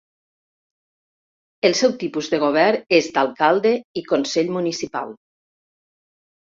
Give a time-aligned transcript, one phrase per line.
[1.69, 5.19] El seu tipus de govern és d'alcalde i consell municipal.